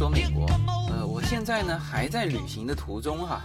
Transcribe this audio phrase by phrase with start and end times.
[0.00, 0.46] 说美国。
[0.88, 3.42] 呃，我现在呢还在旅行的途中哈，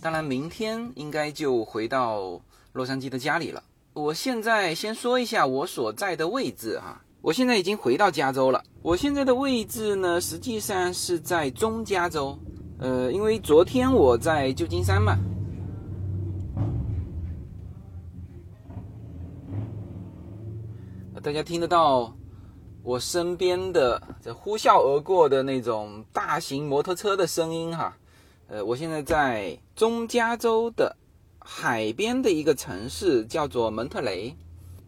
[0.00, 2.40] 当然明天应该就回到
[2.72, 3.62] 洛杉矶的家里了。
[3.92, 8.60] 我现在先说一下我所在的位置哈，我现在已经回到加州了。
[8.82, 12.36] 我现在的位置呢，实际上是在中加州。
[12.80, 15.16] 呃，因为昨天我在旧金山嘛，
[21.22, 22.12] 大家听得到。
[22.84, 27.96] 我身边的这呼啸而过的那种大型摩托车的声音哈，
[28.46, 30.94] 呃，我现在在中加州的
[31.38, 34.36] 海边的一个城市，叫做蒙特雷，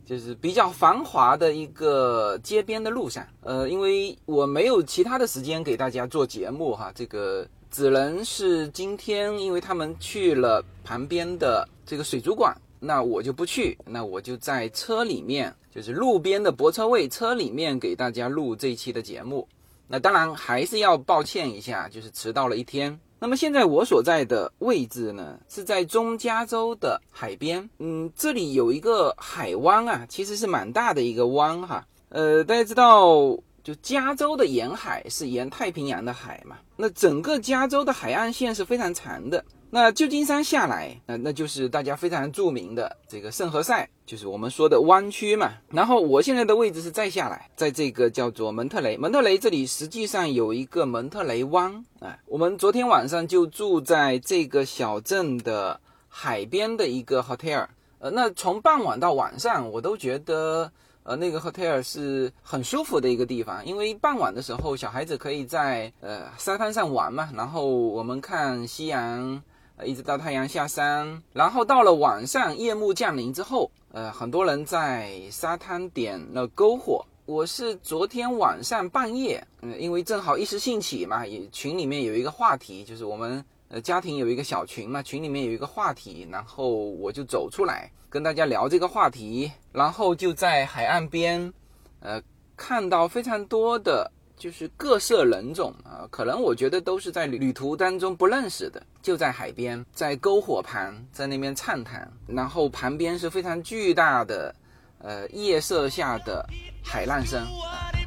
[0.05, 3.27] 就是比较繁华的一个街边的路上。
[3.41, 12.55] 呃，因为我没有其他的时间给大家做节目哈，这个只能是今天，因为他们去了旁边的这个水族馆。
[12.87, 19.47] 那我就不去，那我就在车里面，就是路边的泊车位车里面给大家录这一期的节目。
[19.89, 22.99] 那当然还是要抱歉一下，就是迟到了一天。
[23.19, 27.69] 那么现在我所在的位置呢，是在中加州的海边。
[27.79, 31.87] 嗯，这里有一个海湾啊，其实是蛮大的一个湾哈。
[32.11, 33.37] 呃，大家知道，
[33.67, 39.45] 就加州的沿海是沿太平洋的海嘛，那整个加州的海岸线是非常长的。
[39.71, 45.51] 那旧金山下来，那那就是大家非常著名的这个圣何塞，就是我们说的湾区嘛。
[45.69, 48.97] 然后我现在的位置是再下来，在这个叫做蒙特雷。
[48.97, 52.17] 蒙特雷这里实际上有一个蒙特雷湾啊。
[52.27, 57.67] 我们昨天晚上就住在这个小镇的海边的一个 hotel。
[57.99, 60.71] 呃，那从傍晚到晚上，我都觉得
[61.07, 69.43] 呃那个 hotel 是很舒服的一个地方，因为傍晚的时候小孩子可以在呃沙滩上玩嘛，然后我们看夕阳。
[69.79, 77.05] 呃，一直到太阳下山，然后到了晚上，夜幕降临之后，呃，很多人在沙滩点了篝火。
[77.27, 91.53] 我是昨天晚上半夜，嗯，因为正好一时兴起嘛，也群里面有一个话题，就是我们呃家庭有一个小群嘛，群里面有一个话题，然后我就走出来跟大家聊这个话题，然后就在海岸边，
[92.01, 92.23] 呃，
[92.57, 94.11] 看到非常多的。
[94.39, 104.55] 就是各色人种啊，可能我觉得都是在旅途当中不认识的，就在海边，在篝火旁，在那边畅谈，然后旁边是非常巨大的，
[104.99, 106.47] 呃，夜色下的
[106.85, 107.47] 海浪声，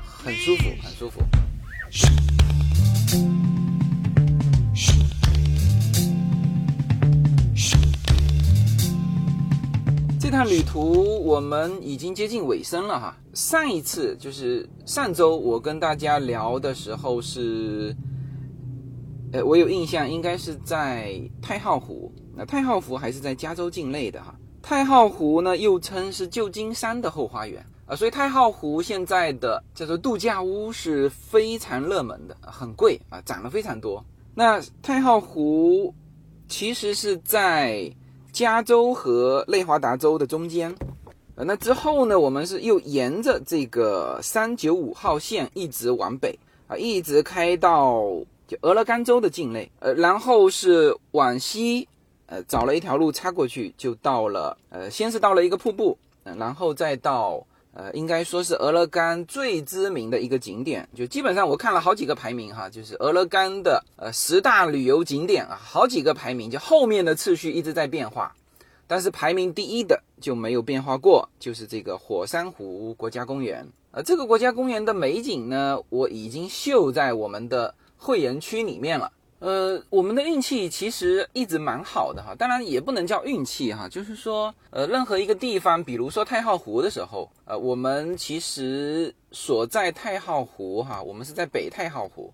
[0.05, 1.19] 很舒服，很舒服。
[10.29, 13.17] 这趟旅途我们已经接近尾声了哈。
[13.33, 17.95] 上一次就是上周我跟大家聊的时候是，
[19.31, 22.13] 呃，我有印象应该是在太浩湖。
[22.35, 24.35] 那太浩湖还是在加州境内的哈。
[24.61, 34.05] 太浩湖呢又称是旧金山的后花园啊，所以太浩湖现在的叫做度假屋是非常热门的，很贵啊，涨了非常多。
[34.35, 35.91] 那太浩湖
[36.47, 37.91] 其实是在。
[38.39, 40.73] 加州和内华达州的中间，
[41.35, 48.01] 呃，那之后呢，我们是又沿着这个三九五号线一直往北啊，一直开到
[48.47, 51.85] 就俄勒冈州的境内，呃，然后是往西，
[52.27, 57.45] 呃，找了一条路插过去，就到了，呃，先是到了一个瀑布，嗯，然后再到。
[57.73, 68.35] 呃，应该说是俄勒冈最知名的一个景点，就基本上我看了好几个排名哈，就是俄勒冈的呃十大旅游景点啊，好几个排名，就后面的次序一直在变化，
[68.87, 73.67] 但是排名第一的就没有变化过，就是这个火山湖国家公园。
[73.91, 79.11] 呃，这个国家公园的美景呢，我已经秀在我们的会员区里面了。
[79.39, 92.33] 呃，我们的运气其实一直蛮好的哈，当然也不能叫运气哈，就是说，呃，任何一个地方，比如说太浩湖的时候，呃，我们其实所在太浩湖哈，我们是在北太浩湖，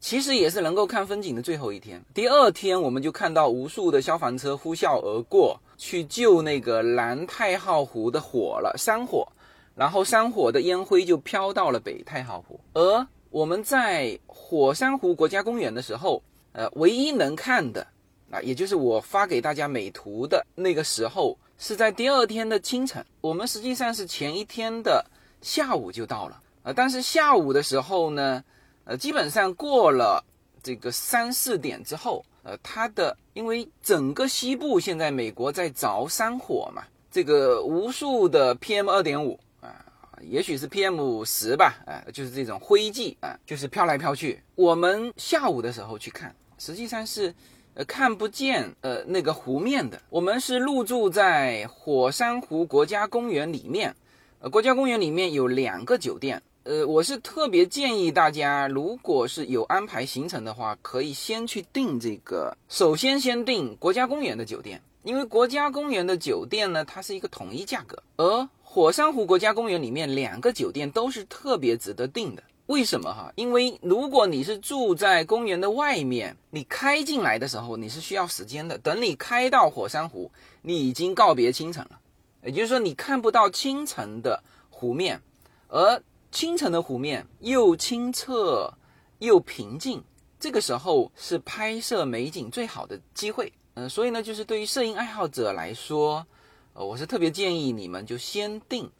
[0.00, 2.02] 其实也是能够看风景的最后一天。
[2.14, 9.28] 第二天我们就看到无数的消防车呼啸而过，去救那个南太浩湖的火了，山火，
[9.74, 12.58] 然后山火的烟灰就飘到了北太浩湖。
[12.72, 16.22] 而我们在火山湖国家公园的时候。
[16.58, 17.86] 呃，唯一能看的，
[18.32, 23.06] 啊，也就是我发给大家美图的那个时候，是在第二天的清晨。
[23.20, 25.06] 我们实际上是前一天的
[25.40, 28.42] 下午就到了，呃，但是下午的时候呢，
[28.82, 30.24] 呃，基本上过了
[30.60, 39.86] 这个三四点之后，呃，它的因为整个西部现在美国在着山火嘛，这个无数的 PM 二点五啊，
[40.22, 44.42] 也许是 PM 十吧，啊，就是这种灰烬啊，就是飘来飘去。
[44.56, 46.34] 我们下午的时候去看。
[46.58, 47.34] 实际上是，
[47.74, 50.00] 呃，看不见呃那个湖面的。
[50.10, 53.94] 我们是入住在火山湖国家公园里面，
[54.40, 72.42] 呃，国家公园里面有两个酒店，呃，我是特别建议大家，如果是有安排行程的话，可以先去订这个，首先先订国家公园的酒店，因为国家公园的酒店呢，它是一个统一价格，而火山湖国家公园里面两个酒店都是特别值得订的。
[72.68, 73.30] 为什么哈？
[73.34, 80.30] 因为如果你是住在公园的外面，你开进来的时候你是需要时间的，等你开到火山湖，
[80.62, 82.00] 你已经告别清晨了，
[82.44, 85.20] 也就是说你看不到清晨的湖面，
[85.68, 86.02] 而。
[86.30, 88.70] 清晨的湖面又清澈
[89.18, 90.04] 又平静，
[90.38, 93.50] 这个时候是拍摄美景最好的机会。
[93.72, 96.26] 嗯，所以呢，就是对于摄影爱好者来说，
[96.74, 98.90] 呃，我是特别建议你们就先订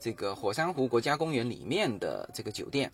[0.00, 2.90] 这个火山湖国家公园里面的这个酒店。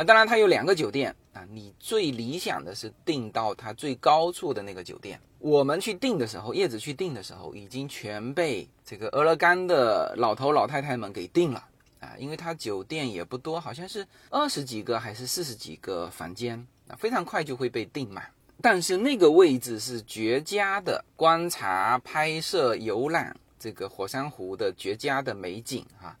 [0.00, 5.20] 那当然，它有两个酒店啊，你最理想的是订到它最高处的那个酒店。
[5.38, 11.62] 我们去订的时候，叶子去订的时候，已经全被这个俄勒冈的老头老太太们给订了。
[11.98, 18.24] 啊，因为它酒店也不多，好像是二十几个还是四十几个房间，啊，非常快就会被订满。
[18.62, 26.16] 但是那个位置是绝佳的，观察、拍摄、游览这个火山湖的绝佳的美景哈。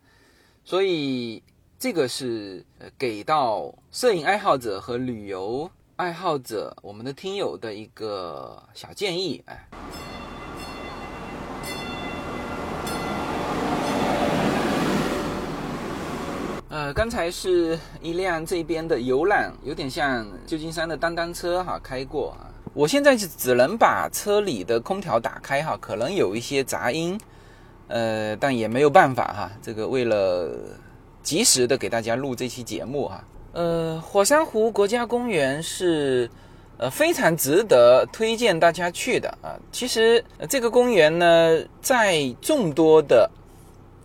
[0.66, 1.42] 所以
[1.80, 9.66] 这个是呃给到摄影爱好者和旅游爱好者我们的听友的一个小建议，哎。
[16.68, 22.52] 呃，刚才是一辆这边的游览，有点像旧金山的单单车哈，开过啊。
[22.74, 27.18] 我现在是只能把车里的空调打开哈，可能有一些杂音，
[27.88, 29.50] 呃，但也没有办法哈。
[29.62, 30.50] 这个为了
[31.22, 33.22] 及时的给大家录这期节目哈，
[33.52, 36.30] 呃，火山湖国家公园是
[36.78, 39.54] 呃非常值得推荐大家去的啊。
[39.70, 43.30] 其实这个公园呢，在众多的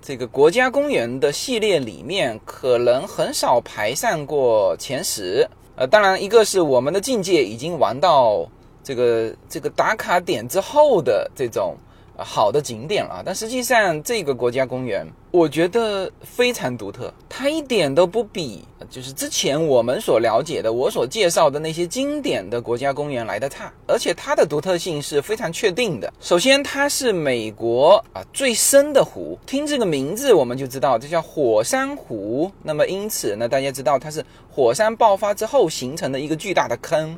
[0.02, 5.48] 这个国家公园的系列里面，可能很少排上过前十。
[5.76, 8.46] 呃，当然，一个是我们的境界已经玩到
[8.84, 11.76] 这个这个打卡点之后的这种。
[12.18, 26.14] 好的景点了，但实际上这个国家公园，我觉得非常独特，它一点都不比就是之前我们所了解的、我所介绍的那些经典的国家公园来的差，而且它的独特性是非常确定的。
[26.22, 32.50] 首先，它是美国啊最深的湖，听这个名字我们就知道这叫火山湖。
[32.64, 37.18] 那么因此呢，大家知道它是火山爆发之后形成的一个巨大的坑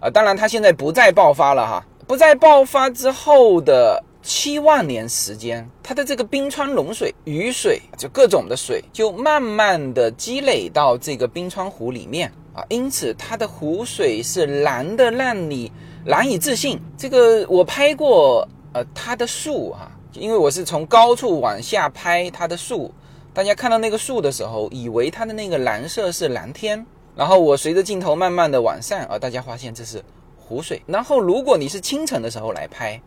[0.00, 0.10] 啊。
[0.10, 4.02] 当然，它现在不再爆发了哈，不再爆发之后的。
[4.26, 15.70] 七万年时间，它的这个冰川融水、雨水，就各种的水，就慢慢的积累到这个冰川湖里面啊，因此它的湖水是蓝的，让你
[16.04, 16.76] 难以置信。
[16.98, 22.92] 这个我拍过，呃，它的树啊，因为我是从高处往下拍它的树，
[23.32, 26.84] 大家看到那个树的时候，以为它的那个蓝色是蓝天，
[27.14, 30.02] 然后我随着镜头慢慢的往上啊，大家发现这是
[30.36, 30.82] 湖水。
[30.84, 33.00] 然后如果你是清晨的时候来拍。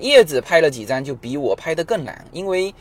[0.00, 2.74] 叶子拍了几张就比我拍的更难，因为，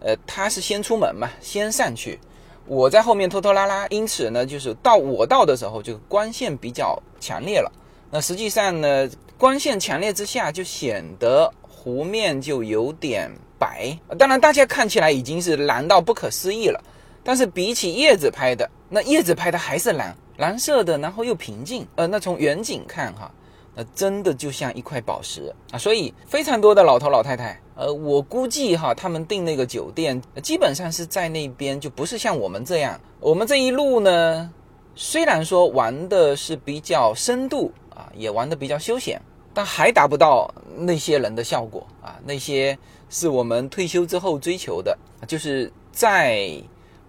[0.00, 2.18] 呃，他是先出门嘛，先上去，
[2.66, 7.72] 我在后面拖拖拉拉，因此呢，就是到我到的时候，就光线比较强烈了。
[8.10, 13.98] 那实际上呢，光线强烈之下，就显得湖面就有点白。
[14.18, 16.82] 当然，大家看起来已经是蓝到不可思议了，
[17.22, 21.86] 但是比起叶子拍的，那叶子拍的还是蓝，蓝色的，然后又平静。
[21.96, 23.30] 呃，那从远景看哈。
[23.78, 25.78] 呃，真的就像一块宝石啊！
[25.78, 33.00] 所以非常多的老头老太太，呃，我估计哈，他们订那个酒店，基本上是在那边，就不是像我们这样。
[33.20, 34.52] 我们这一路呢，
[34.96, 39.22] 虽然说玩的是比较深度啊，也玩的比较休闲，
[39.54, 42.18] 但还达不到那些人的效果啊。
[42.24, 42.76] 那些
[43.08, 46.60] 是我们退休之后追求的，就是在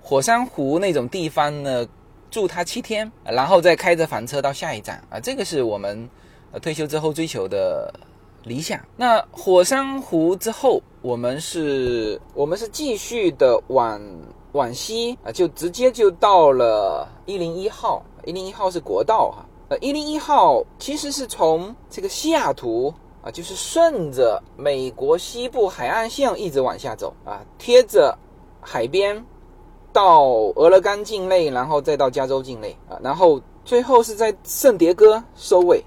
[0.03, 1.88] 火山湖那种地方呢，
[2.29, 6.07] 住它七天，然后再开着房车到下一站啊，这个是我们。
[6.51, 7.94] 呃，退休之后追求的
[8.44, 8.79] 理想。
[8.96, 14.01] 那火山湖之后，我们是，我们是继续的往
[14.53, 18.03] 往西啊，就直接就到了一零一号。
[18.25, 19.46] 一零一号是国道哈。
[19.70, 28.18] 呃，一零一号其实是从这个西雅图啊，就是顺着美国西部海岸线一直往下走啊，贴着
[28.60, 29.24] 海边
[29.94, 30.24] 到
[30.56, 35.84] 俄勒冈境内，然后再到加州境内啊，然后最后是在圣迭戈收尾。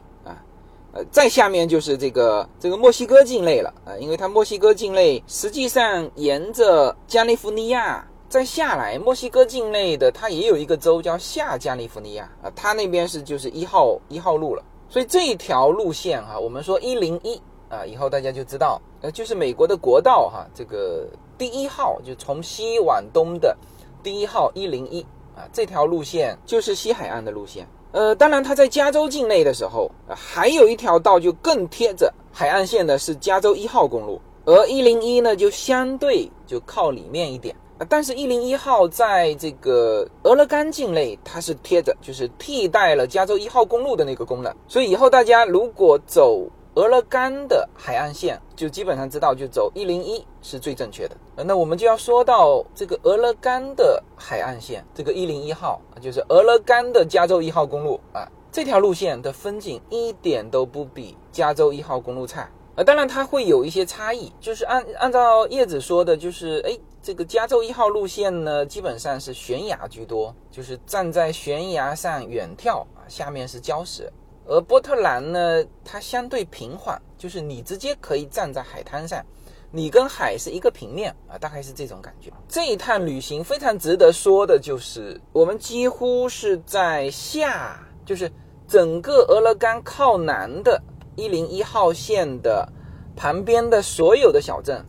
[0.94, 21.08] 呃，再下面就是这个这个墨西哥境内了啊，因为它墨西哥境内实际上沿着加利福尼亚再下来，墨西哥境内的它也有一个州叫下加利福尼亚啊，它那边是就是一号一号路了，所以这条路线哈，我们说一零一啊，以后大家就知道，呃，就是美国的国道哈，这个
[21.38, 23.56] 第一号就从西往东的
[24.02, 25.00] 第一号一零一
[25.34, 27.66] 啊，这条路线就是西海岸的路线。
[27.92, 37.54] 呃，当然它在加州境内的时候，还有一条道就更贴着海岸线的是加州一号公路，而一零一呢就相对就靠里面一点。
[37.88, 44.54] 但是，一零一号在这个俄勒冈境内，它是贴着，就是替代了加州一号公路的那个功能。
[44.68, 51.17] 所以以后大家如果走俄勒冈的海岸线，就基本上知道就走一零一是最正确的。
[51.45, 62.49] 那我们就要说到这个俄勒冈的海岸线，这个一零一号就是俄勒冈的加州一号公路啊，这条路线的风景一点都不比加州一号公路差。
[62.75, 66.79] 啊，当然它会有一些差异，就是按按照叶子说的，就是哎。
[67.05, 74.05] 这个加州一号路线呢，基本上是悬崖居多，就是站在悬崖上远眺啊，下面是礁石；
[74.46, 79.25] 而波特兰呢，它相对平缓，就是你直接可以站在海滩上，
[79.70, 82.30] 你跟海是一个平面啊，大概是这种感觉。
[82.49, 88.30] 这一趟旅行非常值得说的就是，我们几乎是在下，就是
[88.66, 90.82] 整个俄勒冈靠南的
[91.16, 92.68] 一零一号线的
[93.14, 94.84] 旁边的所有的小镇。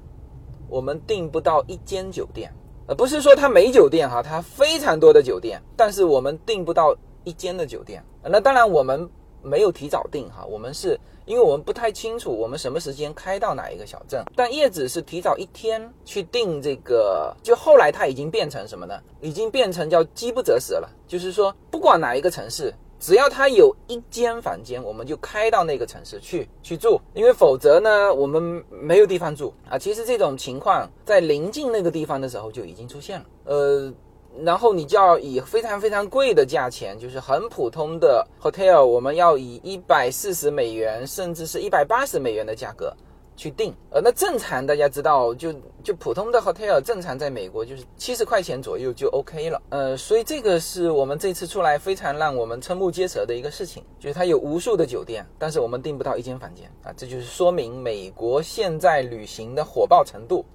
[0.68, 2.52] 我们订不到一间酒店，
[2.88, 8.04] 呃，不是说它没酒店哈，它非常多的酒店，但是我们订不到一间的酒店。
[8.24, 9.08] 那当然我们
[9.44, 14.24] 没有提早订哈，我们是因为我们不太清楚我们什么时间开到哪一个小镇。
[14.36, 19.00] 但叶子是提早一天去订这个，就后来它已经变成什么呢？
[19.22, 22.74] 已经变成叫饥不择食了，就是说不管哪一个城市。
[23.00, 29.78] 只要他有一间房间，我们就开到那个城市去去住，因为否则呢，我们没有地方住啊。
[29.78, 33.94] 其实这种情况在临近那个地方的时候就已经出现了，呃，
[34.42, 42.96] 然后你就要以非常非常贵的价钱，就是很普通的 hotel，我们要以一百四十美元，甚至是一百八十美元的价格。
[43.36, 45.52] 去订，呃，那正常大家知道，就
[45.84, 56.70] 就普通的 hotel，正常在美国就是七十块钱左右就 OK 了，呃，所以这个是我们这次出来非常让我们瞠目结舌的一个事情，就是它有无数的酒店，但是我们订不到一间房间。
[56.84, 60.46] 啊，这就是说明美国现在旅行的火爆程度，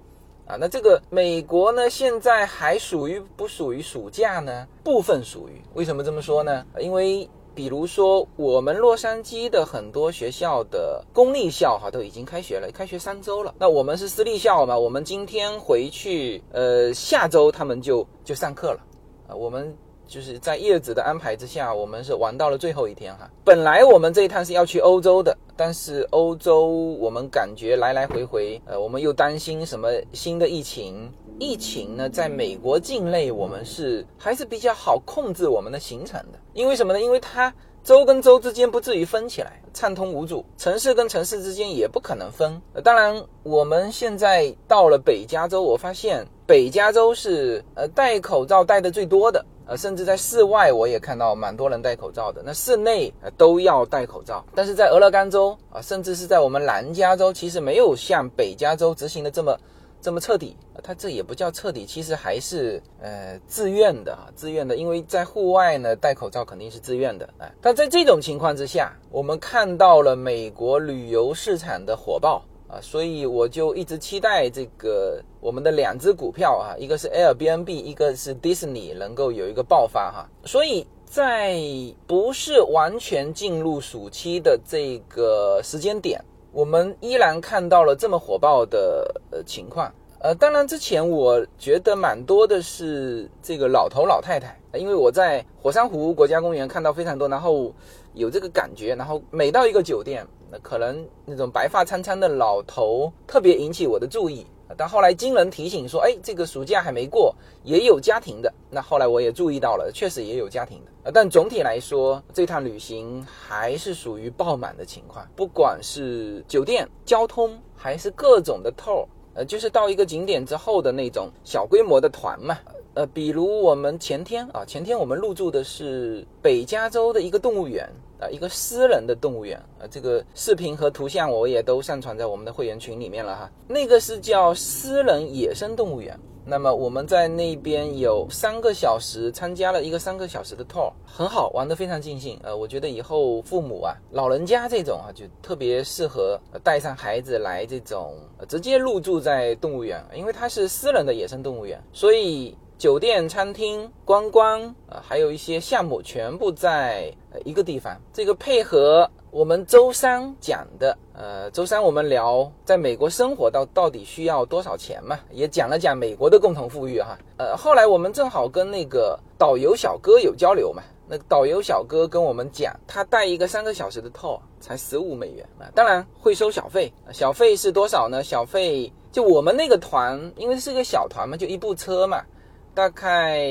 [0.49, 4.67] 啊，那这个美国呢，现在还属于不属于暑假呢？
[4.83, 6.65] 部分属于，为什么这么说呢？
[6.79, 13.53] 因为比如说，我们洛杉矶的很多学校的公立校哈都已经开学了，开学三周了。
[13.59, 14.75] 那我们是私立校嘛？
[14.75, 18.79] 我们今天回去，呃，下周他们就就上课了。
[19.27, 19.77] 啊，我们
[20.07, 23.29] 就是在叶子的安排之下，我们是玩到了最后一天哈。
[23.45, 26.67] 本来我们这一趟是要去欧洲的，但是欧洲
[27.01, 31.11] 我们感觉来来回回，呃，我们又担心什么新的疫情。
[31.37, 36.39] 疫情呢，在美国境内，我们是还是比较好控制我们的行程的。
[36.53, 37.01] 因为什么呢？
[37.01, 42.61] 因为它州跟州之间不至于分起来，畅通无阻；城市跟城市之间也不可能分。
[42.73, 52.41] 呃当然，我们现在到了北加州，我发现北加州是呃戴口罩戴的最多的，呃，甚至在室外我也看到蛮多人戴口罩的。
[52.43, 59.55] 那室内都要戴口罩，但是在俄勒冈州啊，甚至是在我们南加州，其实没有像北加州执行的这么。
[60.01, 67.51] 这么彻底，它这也不叫彻底，其实还是呃自愿的啊，自愿的，因为在户外呢戴口罩肯定是自愿的啊。
[67.61, 80.29] 但在这种情况之下，我们看到了美国旅游市场的火爆啊，所以我就一直期待这个我们的两只股票啊，一个是 Airbnb，一个是 Disney 能够有一个爆发哈。
[80.45, 81.59] 所以在
[82.05, 86.23] 不是完全进入暑期的这个时间点。
[86.51, 97.71] 我们依然看到了这么火爆的呃情况，呃，当然之前我觉得蛮多的是这个老头老太太，因为我在火山湖国家公园看到非常多，然后
[98.15, 104.45] 有这个感觉，然后每到一个酒店，那可能那种白发苍苍的老头特别引起我的注意。
[104.77, 108.53] 但后来经人提醒说，哎，这个暑假还没过，也有家庭的。
[108.69, 111.11] 那后来我也注意到了，确实也有家庭的。
[111.11, 122.59] 但总体来说，这趟旅行还是属于爆满的情况，不管是酒店、交通，还是各种的 tour，呃，就是到一个景点之后的那种小规模的团嘛。
[122.95, 127.87] 呃，比如我们前天啊，前天我们入住的是北加州的一个动物园
[128.19, 133.51] 啊，一个私人的动物园啊，这个视频和图像我也都上传在我们的会员群里面了哈。
[133.67, 136.19] 那个是叫私人野生动物园。
[136.45, 142.39] 那么我们在那边有三个小时，参加了一个三个小时的 tour，很好玩的，非常尽兴。
[142.41, 148.15] 呃，我觉得以后父母啊，老人家这种啊，就特别适合带上孩子来这种
[148.47, 152.57] 直接入住在动物园，因为它是私人的野生动物园，所以。
[152.79, 157.93] 酒店、餐厅、观光啊，还有一些项目，全部在一个地方。
[158.13, 167.17] 这个配合我们周三讲的，呃，周三我们聊在美国生活到到底需要多少钱嘛，也讲了讲美国的共同富裕哈。
[167.35, 170.81] 呃，后来我们正好跟那个导游小哥有交流嘛。
[171.05, 178.23] 那导游小哥跟我们讲，他带一个三个小时的 tour 才十五美元啊，当然会收小费，小费是多少呢？
[178.23, 182.23] 小费就我们那个团，因为是个小团嘛，就一部车嘛，
[182.73, 183.47] 大概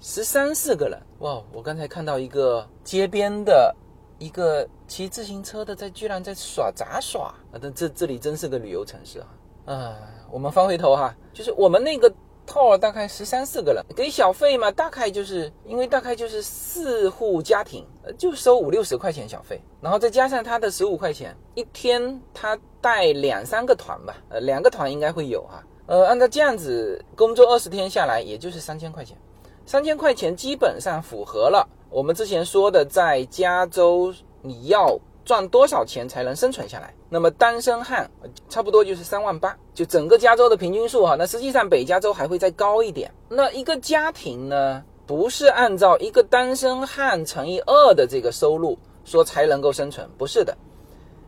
[0.00, 1.00] 十三四个人。
[1.18, 3.74] 哇，我刚才看到一个街边的
[4.18, 7.58] 一个骑自行车的，在居然在耍杂耍啊！
[7.60, 9.26] 但这这里真是个旅游城市啊！
[9.66, 9.96] 啊，
[10.30, 12.12] 我们翻回头哈，就是我们那个。
[12.48, 17.84] 套大概十三四个人，给小费嘛，大概就是因为大概就是四户家庭，
[18.16, 29.16] 就收五六十块钱小费，然后再加上他的十五块钱一天，他带两三个团吧，呃，两个团应该会有哈，呃，按照这样子工作二十天下来，也就是三千块钱，
[29.64, 34.98] 三千块钱基本上符合了我们之前说的，在加州你要。
[35.26, 36.94] 赚多少钱才能生存下来？
[37.08, 38.08] 那么单身汉
[38.48, 41.16] 差不多就是三万八，就整个加州的平均数哈。
[41.18, 43.12] 那实际上北加州还会再高一点。
[43.28, 50.56] 那一个家庭呢，不是按照一个单身汉乘以二的这个收入说才能够生存，不是的，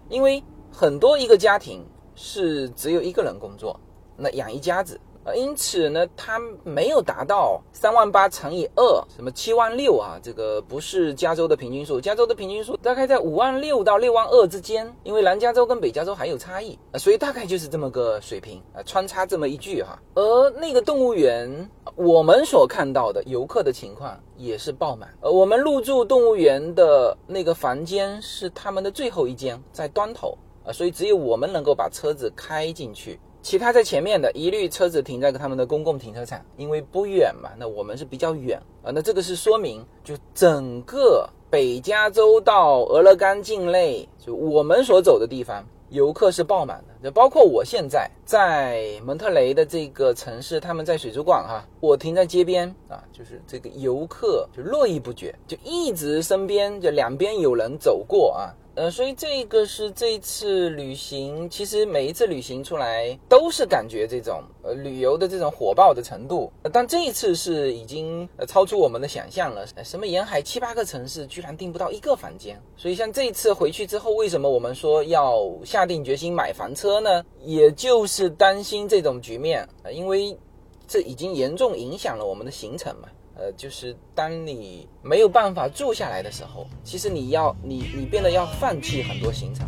[0.09, 0.41] 因为
[0.73, 1.85] 很多一个家庭
[2.15, 3.81] 是只有一个人工作，
[4.19, 5.01] 那养一家子。
[5.25, 10.19] 呃因此呢，它没有达到三万八乘以二，什么七万六啊？
[10.23, 14.91] 这个不是加州的平均数，加州的平均数大概在五万六到六万二之间。
[15.03, 20.01] 因为南加州跟北加州还有差异啊，所以大概就是这么个水平啊，穿插这么一句哈。
[20.15, 25.13] 而那个动物园，我们所看到的游客的情况也是爆满。
[25.21, 33.21] 呃，我们入住动物园的那个房间是他们的最后一间，在端头啊，所以只有我们能够把车子开进去。
[33.49, 37.49] 其他在前面的一律车子停在他们的公共停车场，因为不远嘛。
[37.59, 38.93] 那我们是比较远啊。
[38.95, 46.95] 那这个是说明，就整个北加州到俄勒冈境内，就我们所走的地方，游客是爆满的。
[47.03, 58.53] 就包括我现在在蒙特雷的这个城市，他们在水族馆哈，我停在街边啊，就是这个游客就络绎不绝，就一直身边就两边有人走过啊。
[58.79, 69.67] 呃，所以这个是这次旅行，其实每一次旅行出来都是感觉这种呃旅游的这种火爆的程度，但这一次是已经呃超出我们的想象了。
[69.83, 77.25] 什么沿海七八个城市居然订不到一个房间，所以像这一次回去之后，为什么我们说要下定决心买房车呢？
[77.43, 80.39] 也就是担心这种局面，因为
[80.87, 83.09] 这已经严重影响了我们的行程嘛。
[83.39, 89.65] 呃，就是当你没有办法住下来的时候，其实你要你你变得要放弃很多行程。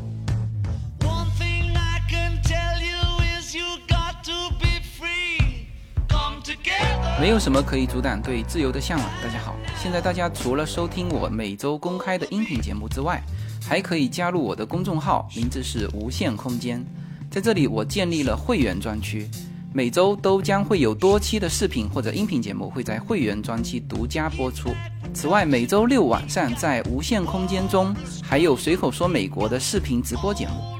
[7.20, 9.08] 没有什么可以阻挡对自由的向往。
[9.22, 13.22] 大家好，现在大家除了收听我每周公开的音频节目之外，
[13.62, 16.84] 还可以加入我的公众号，名字是无限空间，
[17.30, 19.30] 在这里我建立了会员专区。
[19.72, 24.70] 每周都将会有多期的视频或者音频节目会在会员专区独家播出。
[25.14, 30.79] 此外，每周六晚上在无限空间中还有随口说美国的视频直播节目。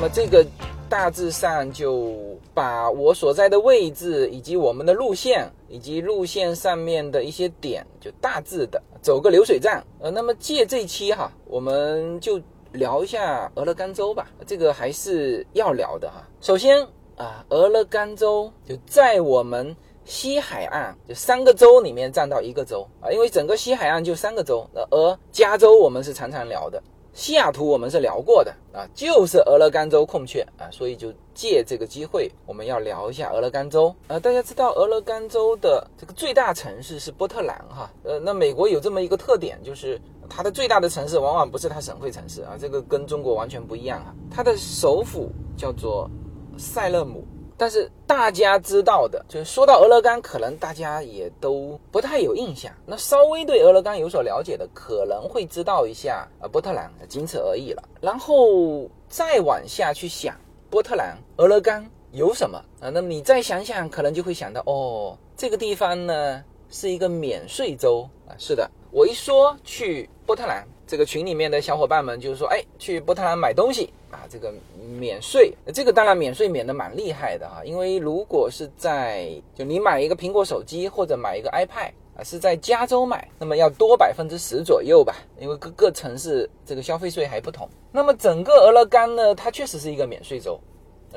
[0.00, 0.46] 那么这个
[0.88, 2.14] 大致上就
[2.54, 9.84] 把我所在的位置，以及我们的路线，以及路线上面的一些点，就大致的走个流水账。
[9.98, 14.30] 呃，那么借这期哈，我们就聊一下俄勒冈州吧。
[14.46, 16.24] 这个还是要聊的哈。
[16.40, 16.80] 首先
[17.16, 24.64] 啊，俄勒冈州就在我们西海岸，就三个州里面占到一个州啊，因为整个西海岸就三个州。
[24.74, 26.80] 呃，而加州我们是常常聊的。
[27.18, 34.20] 西雅图我们是聊过的啊，就是俄勒冈州空缺啊，所以就借这个机会，我们要聊一下俄勒冈州啊。
[34.20, 44.14] 大家知道俄勒冈州的这个最大城市是波特兰哈，呃，那美国有这么一个特点，就是它的最大的城市往往不是它省会城市啊，这个跟中国完全不一样啊。
[44.30, 46.08] 它的首府叫做
[46.56, 47.26] 塞勒姆。
[47.58, 52.72] 但是大家知道的，就是说到俄勒冈，可能大家也都不太有印象。
[52.86, 57.82] 那稍微对俄勒冈有所了解的，可能会知道一下啊，波特兰，仅此而已了。
[58.00, 60.36] 然后再往下去想，
[60.70, 62.90] 波特兰、俄勒冈有什么啊？
[62.90, 68.38] 那么你再想想，可能就会想到哦，这个地方呢是一个免税州啊。
[68.38, 74.52] 是的，我一说去波特兰，这个群里面的小伙伴们就是说，哎，去波特兰买东西啊，这个
[74.98, 77.62] 免税，这个当然免税免的蛮厉害的啊。
[77.64, 81.92] 因为如果是在就你买一个苹果手机或者买一个 iPad。
[82.18, 87.68] 啊，是在加州买，那么要多百分之十左右吧，因为各个城市这个消费税还不同。
[87.92, 90.58] 那么整个俄勒冈呢，它确实是一个免税州，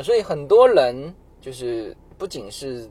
[0.04, 2.88] 所以很多人就是不仅是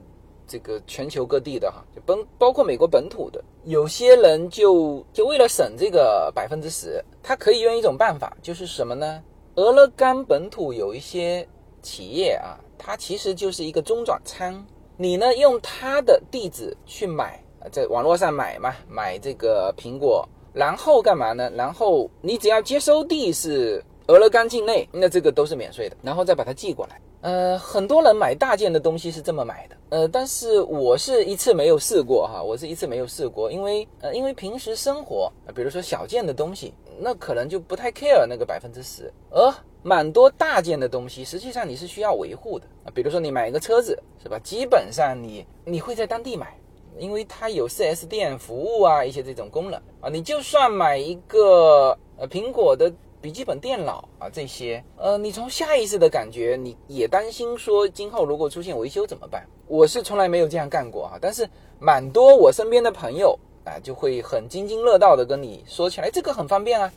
[0.50, 9.22] 这个全球各地的哈，就本包括美国本土的，有些人就就为了省这个百分之十，他可以用一种办法，就是什么呢？
[9.54, 11.46] 俄勒冈本土有一些
[11.82, 17.40] 企业啊，它其实就是一个中转仓，你呢用它的地址去买。
[17.70, 21.50] 在网络上买嘛，买这个苹果，然后干嘛呢？
[21.54, 26.98] 然后你只要接收地是俄勒冈境内，那这个都是免税的，然后再把它寄过来。
[27.20, 39.52] 呃，很多人买大件的东西是这么买的，呃，但是我是一次没有试过哈，我是一次没有试过，因为呃，因为平时生活，比如说小件的东西，那可能就不太 care 那个百分之十，而
[39.82, 44.38] 蛮多大件的东西，实际上你是需要维护的啊，比如说你买一个车子是吧？
[44.42, 46.56] 基本上你你会在当地买。
[46.98, 59.46] 因为它有 4S 店服务啊，一些这种功能啊，你就算买一个呃苹果的笔记本电脑啊，这些呃，你从下意识的感觉，你也担心说今后如果出现维修怎么办？
[59.66, 66.92] 我是从来没有这样干过啊，但是蛮多我身边的朋友啊，就会很津津乐道的跟你说起来，这个很方便啊。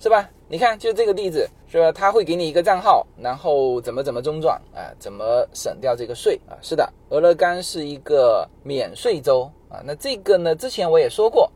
[0.00, 0.30] 是吧？
[0.46, 1.90] 你看，就这个地址，是吧？
[1.90, 4.94] 他会给你一个账号，然后怎么怎么中转啊？
[4.96, 6.54] 怎么省掉这个税啊？
[6.62, 9.82] 是的，俄勒冈是一个免税州啊。
[9.84, 11.50] 那这个呢，之前我也说过。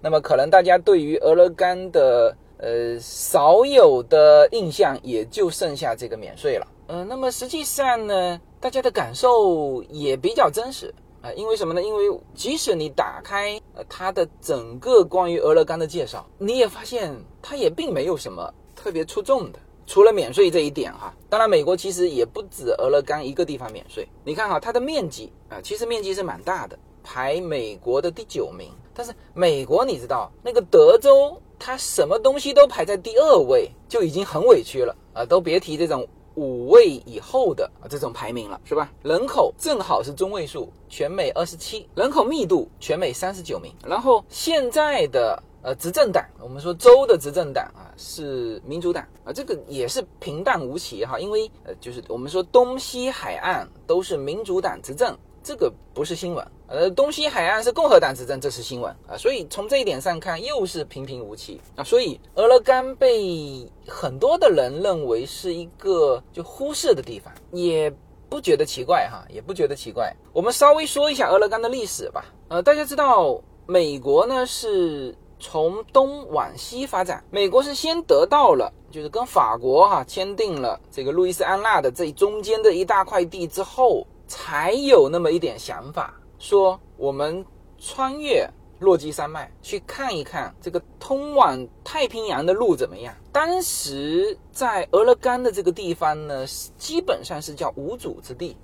[0.00, 6.66] 那么可能大家对于俄勒冈的呃少有的印象，也就剩下这个免税了。
[6.86, 10.92] 嗯，那么实际上呢，大家的感受也比较真实。
[11.20, 11.82] 啊，因为什么呢？
[11.82, 21.14] 因为即使你打开呃它的整个关于俄勒冈的介绍，你也发现它也并没有什么特别出众的，除了免税这一点哈。
[21.30, 24.06] 当然，美国其实也不止俄勒冈一个地方免税。
[24.22, 28.70] 你看哈，它的面积啊，其实面积是蛮大的，排美国的第九名。
[28.92, 36.06] 但是美国你知道，那个德州它什么东西都排在第二位，就已经很委屈了啊，都别提这种。
[36.36, 38.90] 五位以后的这种排名了，是吧？
[39.04, 43.72] 人口正好是中位数，全美二十七，人口密度全美三十九名。
[43.86, 55.16] 然后现在的呃执政党，我们说州的执政党啊是民主党啊，这个也是平淡无奇哈，因为呃就是我们说东西海岸都是民主党执政。
[55.44, 67.94] 这个不是新闻，呃，东西海岸是共和党执政，这是新闻啊，所以从这一点上看，又是平平无奇啊，所以俄勒冈被很多的人认为是一个就忽视的地方，也
[68.30, 70.10] 不觉得奇怪哈，也不觉得奇怪。
[70.32, 84.06] 我们稍微说一下俄勒冈的历史吧，呃，大家知道美国呢是从东往西发展，美国是先得到了就是跟法国哈签订了这个路易斯安那的这中间的一大块地之后。
[84.34, 87.46] 才有那么一点想法，说我们
[87.78, 88.44] 穿越
[88.80, 93.14] 落基山脉去看一看这个通往太平洋的路怎么样。
[93.30, 96.44] 当时在俄勒冈的这个地方呢，
[96.76, 98.56] 基本上是叫无主之地，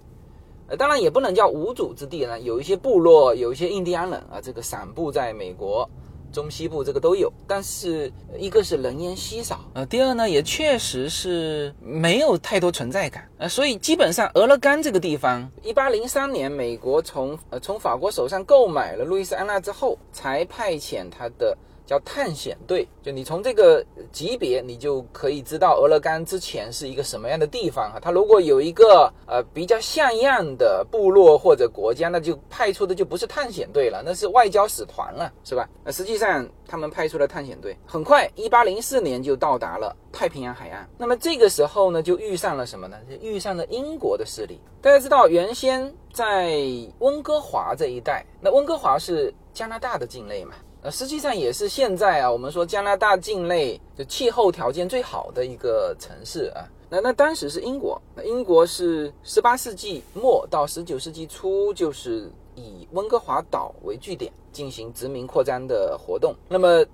[0.66, 5.88] 呃，当然也不能叫无主之地呢，有一些部落，有一些印第安人啊，这个散布在美国。
[6.32, 21.56] 中西部这个都有，但是一个是人烟稀少，呃，第二呢也确实是没有太多存在感，呃，所以基本上俄勒冈这个地方，一八零三年美国从呃从法国手上购买了路易斯安那之后，才派遣他的。
[21.90, 27.98] 叫探险队，就你从这个级别，你就可以知道俄勒冈之前是一个什么样的地方哈。
[28.00, 35.68] 他如果有一个呃比较像样的部落或者国家，那就派出的就不是探险队了，那是外交使团了，是吧？
[35.84, 40.88] 那实际上他们派出了探险队，很快，一八零四年就到达了太平洋海岸。
[40.96, 42.96] 那么这个时候呢，就遇上了什么呢？
[43.10, 44.60] 就遇上了英国的势力。
[44.80, 46.56] 大家知道，原先在
[47.00, 50.54] 温哥华这一带，那温哥华是加拿大的境内嘛？
[50.82, 56.64] 呃，实际上也是现在啊，我们说加拿大境内就气候条件最好的一个城市啊。
[56.88, 66.34] 那那当时是英国，那英国是十八世纪末到十九世纪初，就是以温哥华岛为据点进行殖民扩张的活动。
[66.48, 66.84] 那么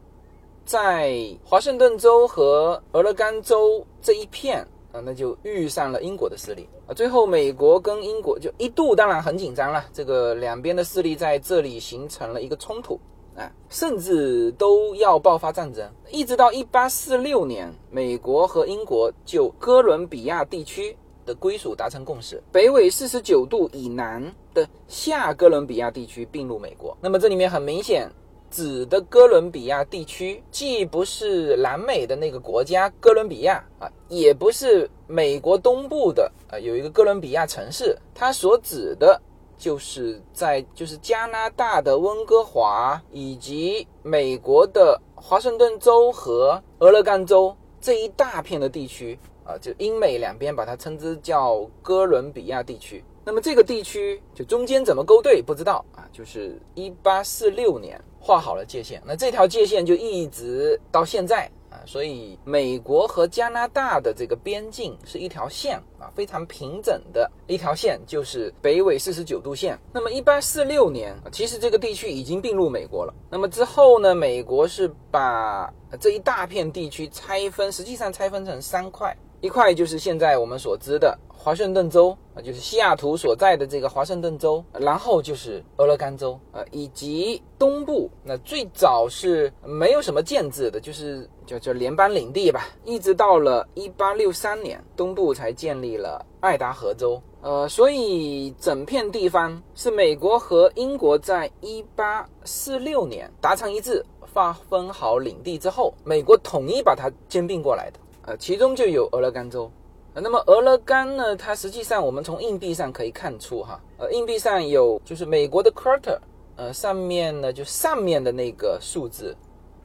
[0.65, 6.93] 在华盛顿州和俄勒冈州这一片啊，那就遇上了英国的势力啊。
[6.93, 12.99] 最后美国跟英国就一度当然很紧张了，这个两边的势力在这里形成了一个冲突。
[13.37, 26.97] 啊，甚至都要爆发战争，一直到一八四六年，美国和英国就哥伦比亚地区的归属达成共识，北纬四十九度以南的下哥伦比亚地区并入美国。
[27.01, 28.11] 那么这里面很明显。
[28.49, 39.21] 指的哥伦比亚地区，既不是南美的那个国家哥伦比亚啊，也不是美国东部的啊，有一个哥伦比亚城市，它所指的
[39.57, 53.05] 就是在就是加拿大的温哥华以及美国的华盛顿州和俄勒冈州这一大片的地区啊，就英美两边把它称之叫哥伦比亚地区。
[53.25, 58.01] 那么这个地区就中间怎么勾兑不知道啊，就是一八四六年。
[58.19, 65.81] 画好了界限，那这条界限就一直到现在啊，所以美国和加拿大的这个边境是一条线
[66.15, 69.79] 非常平整的一条线，就是北纬四十九度线。
[69.93, 73.15] 那么一八四六年，其实这个地区已经并入美国了。
[73.31, 81.19] 那么之后呢，美国是把这一大片地区拆分，实际上拆分成三块，一块就是现在我们所知的。
[81.39, 88.11] 华盛顿州啊，就是西雅图所在的这个华盛顿州，然后就是俄勒冈州啊，以及东部。
[88.25, 92.67] 那最早是没有什么建制的，就是叫叫联邦领地吧。
[92.85, 97.21] 一直到了一八六三年，东部才建立了爱达荷州。
[97.41, 108.01] 呃，所以整片地方是美国和英国在一八四六年达成一致，划分好领地之后，美国统一把它兼并过来的。
[108.23, 109.71] 呃，其中就有俄勒冈州。
[110.19, 111.37] 那么俄勒冈呢？
[111.37, 116.19] 它实际上我们从硬币上可以看出，哈，呃，硬币上有就是美国的 quarter，
[116.57, 119.37] 呃，上面呢就上面的那个数字，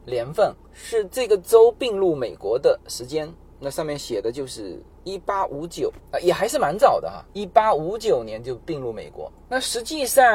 [0.06, 9.32] 年份是这个州并入美国的时间，那上面写的就是一八五九，啊，也还是蛮早的哈，一八五九年就并入美国。
[9.50, 10.26] 那实际上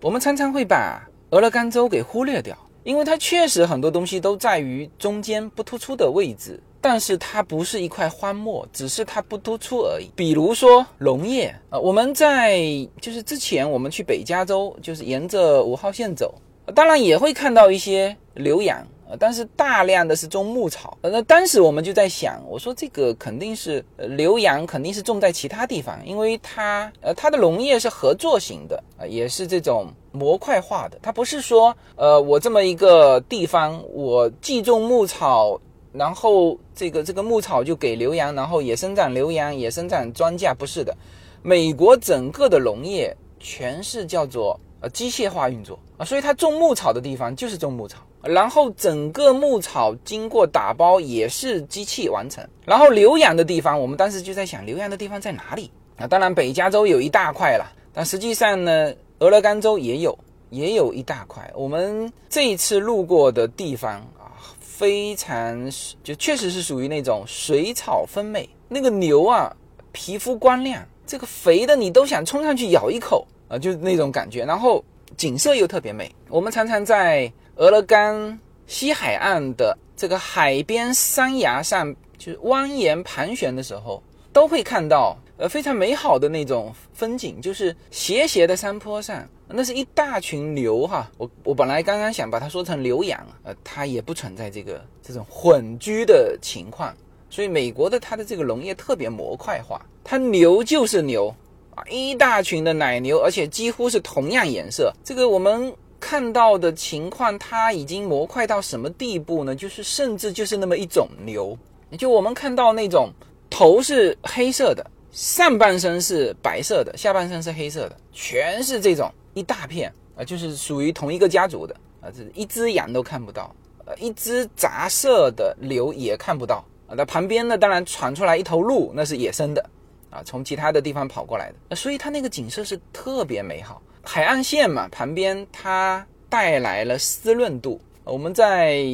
[0.00, 6.60] 我们常常会把俄勒冈州给忽略掉，因为它确实很多东西都在于中间不突出的位置。
[6.84, 10.10] 但是它不是一块荒漠，只是它不突出而已。
[10.16, 12.58] 比如说农业啊，我们在
[13.00, 16.34] 就是之前我们去北加州，就是沿着五号线走，
[16.74, 18.84] 当然也会看到一些牛羊
[19.18, 20.96] 但是大量的是种牧草。
[21.02, 23.84] 呃那当时我们就在想，我说这个肯定是
[24.16, 35.60] 牛羊肯定是种在其他地方，因为它呃它的农业是合作型的啊，也是这种模块化的，它不是说呃我这么一个地方我既种牧草。
[35.94, 40.96] 然后这个这个牧草就给牛羊，然后也生长牛羊，也生长庄稼，不是的。
[41.42, 52.46] 美国整个的农业全是叫做呃机械化运作啊，所以它种牧草的地方就是种牧草，然后整个牧草经过打包也是机器完成。
[52.64, 56.06] 然后牛羊的地方，我们当时就在想牛羊的地方在哪里啊？
[56.06, 60.18] 当然北加州有一大块了，但实际上呢，俄勒冈州也有，
[60.50, 61.50] 也有一大块。
[61.54, 64.30] 我们这一次路过的地方啊。
[64.60, 65.70] 非常
[66.02, 69.54] 就确实是属于那种水草丰美，那个牛啊
[69.92, 74.44] 皮肤光亮，这个肥的你都想冲上去咬一口啊，就是那种感觉。
[74.44, 74.82] 然后
[75.16, 76.12] 景色又特别美。
[76.28, 89.28] 我们常常在俄勒冈西海岸的这个海边山崖上，就是蜿蜒盘旋的时候，都会看到呃非常美好的那种风景，就是斜斜的山坡上。
[89.54, 96.94] 那是一大群牛哈，我我本来刚刚想把它说成牛羊，呃，它也不存在这个这种混居的情况，
[97.28, 101.28] 所以美国的它的这个农业特别模块化，它牛就是牛
[101.74, 104.90] 啊，一大群的奶牛，而且几乎是同样颜色。
[105.04, 105.70] 这个我们
[106.02, 109.54] 看到的情况，它已经模块到什么地步呢？
[109.54, 111.56] 就是甚至就是那么一种牛，
[111.96, 113.08] 就我们看到那种
[113.48, 119.08] 头是黑色的，上半身是白色的，下半身是黑色的，全是这种。
[119.34, 123.54] 一大片啊，就是属于同一个家族的啊，这一只羊都看不到，
[123.86, 126.92] 呃，一只杂色的牛也看不到啊。
[126.94, 129.64] 那旁边呢，当然传出来一头鹿，那是野生的
[130.12, 131.74] 啊，从其他的地方跑过来的。
[131.74, 137.80] 所以它那个景色是特别美好，海岸线嘛，旁边它带来了湿润度。
[138.04, 138.84] 我们在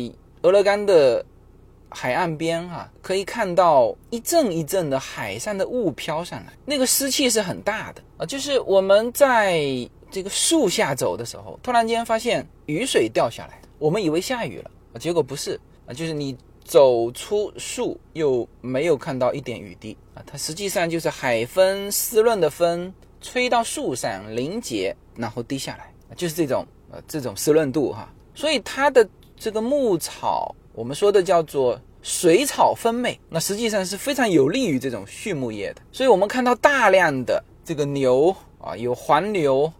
[0.42, 1.24] 俄勒冈的
[1.90, 9.88] 海岸边哈，可以看到一阵一阵的海上的雾飘上来，那个湿气是很大的啊，就是我们在。
[10.10, 16.34] 这个树下走的时候，突然间发现雨水掉下来，我们以为下雨了，结果不是啊，就是你
[16.68, 39.72] 走出树又没有看到一点雨滴啊，它实际上就是海风湿润的风吹到树上凝结，然后滴下来，就是这种呃这种湿润度哈，所以它的这个牧草，我们说的叫做水草丰美，那实际上是非常有利于这种畜牧业的，所以我们看到大量的这个牛啊，有黄牛。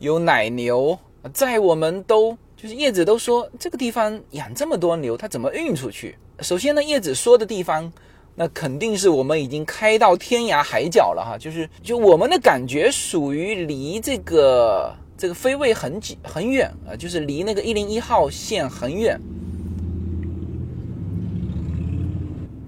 [0.00, 0.98] 有奶牛，
[1.32, 6.18] 在我们都就是叶子都说这个地方养这么多牛，它怎么运出去？
[6.40, 7.92] 首先呢，叶子说的地方，
[8.34, 19.20] 那肯定是我们已经开到天涯海角了哈，就是就我们的感觉属于离这个这个飞位很近很远啊，就是离那个一零一号线很远。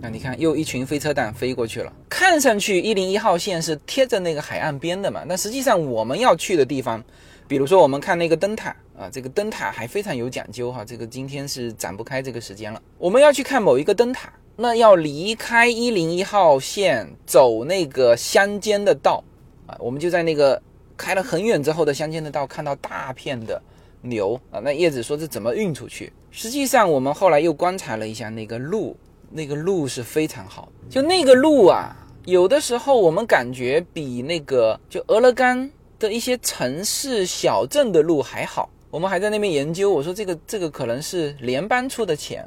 [0.00, 7.02] 那你看，又一群飞车弹飞过去了，看上去一零一号线是贴着那个海岸边的嘛，那实际上我们要去的地方，
[7.48, 14.32] 比如说我们看那个灯塔啊，这个灯塔还非常有讲究哈，这个今天是展不开这个时间了，我们要去看某一个灯塔。
[14.58, 19.22] 那要离开一零一号线，走那个乡间的道
[19.66, 20.60] 啊，我们就在那个
[20.96, 23.60] 开了很远之后的乡间的道，看到大片的
[24.00, 24.58] 牛啊。
[24.64, 26.10] 那叶子说这怎么运出去？
[26.30, 28.96] 实际上我们后来又观察了一下那个路，
[29.30, 30.72] 那个路是非常好。
[30.88, 38.70] 就那个路啊，有的时候我们感觉比那个就俄勒冈的一些城市小镇的路还好。
[38.90, 42.46] 我们还在那边研究，我说这个这个可能是联邦出的钱。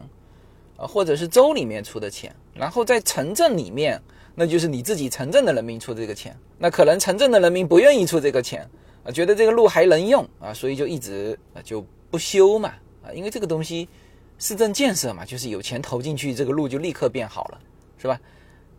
[0.82, 4.02] 啊，或者是州里面出的钱，然后在城镇里面，
[4.34, 6.34] 那就是你自己城镇的人民出这个钱。
[6.58, 8.65] 那可能城镇的人民不愿意出这个钱
[9.04, 12.69] 啊，觉得这个路还能用啊，所以就一直啊就不修嘛
[13.04, 13.89] 啊，因为这个东西
[14.38, 17.60] 市政建设嘛，就是有钱投进去，这个路就立刻变好了，
[17.97, 18.17] 是吧？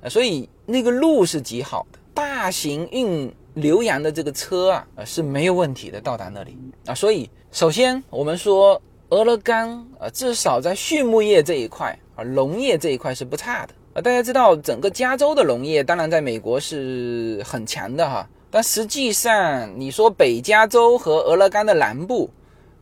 [0.03, 6.95] 啊，所以那个路是极好的，大型运牛羊的这个车啊，啊是没有问题的到达那里啊。
[6.95, 8.81] 所以首先我们说。
[9.13, 14.01] 俄勒冈啊，至少在畜牧业这一块啊，农业这一块是不差的啊。
[14.01, 22.31] 大家知道，整个加州的农业当然在美国是很强的哈，但实际上你说北加州和俄勒冈的南部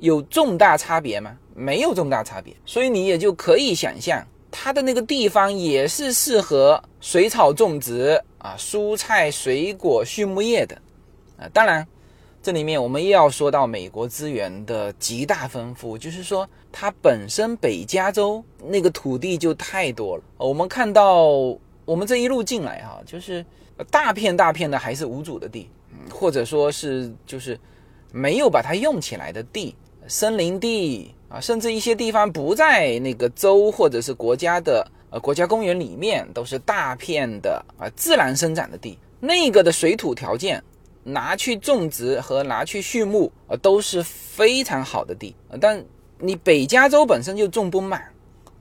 [0.00, 1.34] 有重大差别吗？
[1.54, 10.76] 没有重大差别，所以你也就可以想象，它的那个地方也是适合水草种植啊、蔬菜水果、畜牧业的
[11.38, 11.48] 啊。
[11.54, 11.88] 当然。
[12.40, 20.22] 这里面我们又要说到美国资源的极大丰富，就是说它本身北加州那个土地就太多了。
[20.36, 21.26] 我们看到
[21.84, 23.44] 我们这一路进来哈，就是
[23.90, 25.68] 大片大片的还是无主的地，
[26.10, 27.58] 或者说是就是
[28.12, 29.74] 没有把它用起来的地，
[30.06, 40.62] 森林地啊，甚至一些地方不在那个州或者是国家的呃国家公园里面，都是大片的啊自然生长的地，那个的水土条件。
[41.08, 45.84] 拿去种植和拿去畜牧啊都是非常好的地但
[46.18, 48.02] 你北加州本身就种不满，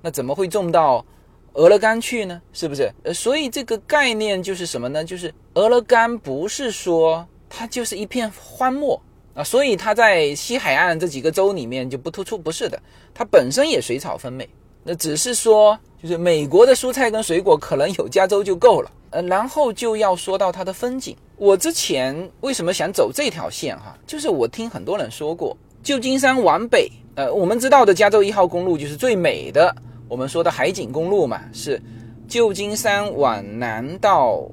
[0.02, 1.06] 那怎么会种到
[1.54, 2.42] 俄勒冈去呢？
[2.54, 2.92] 是不是？
[3.04, 5.04] 呃，所以这个概念就是什么呢？
[5.04, 9.02] 就是俄勒冈不是说它就是一片荒漠
[9.34, 12.80] 啊，所以它在西海岸这几个州里面就不突出，不是的，
[13.14, 14.48] 它本身也水草丰美，
[14.84, 18.92] 那只是说就是美国的蔬菜跟水果可能有加州就够了。
[19.10, 21.16] 呃，然后就要说到它的风景。
[21.38, 23.96] 我之前为什么想走这条线哈？
[24.08, 29.74] 就是我听很多人说过，旧金山往北，呃，我们知道的加州一号公路就是最美的，
[30.08, 31.80] 我们说的海景公路嘛，是
[32.28, 34.50] 旧金山往南到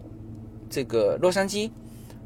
[0.68, 1.70] 这个洛杉矶。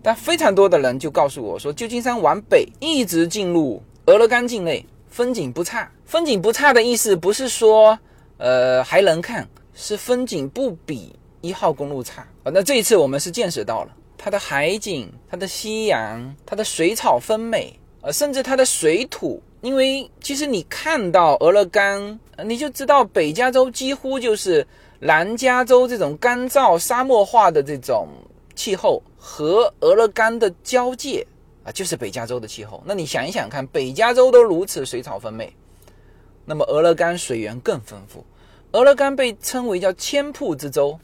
[0.03, 5.89] 但非常多的人就告诉我说，旧金山往北一直进入俄勒冈境内，风景不差。
[6.05, 7.97] 风景不差的意思不是说，
[8.39, 11.15] 呃，还能看，是风景不比。
[11.41, 19.41] 一号公路差啊，那这一次我们是见识到了它的海景、它的夕阳、它的水草丰美呃，甚至它的水土。
[19.61, 24.65] 因为其实你看到俄勒冈，你就知道北加州几乎就是
[25.01, 28.09] 南加州这种干燥沙漠化的这种
[28.55, 31.27] 气候和俄勒冈的交界
[31.65, 32.81] 啊，就是北加州的气候。
[32.87, 35.53] 那你想一想看，北加州都如此水草丰美，
[36.45, 38.25] 那么俄勒冈水源更丰富。
[38.73, 40.97] 俄勒冈被称为叫千瀑之州。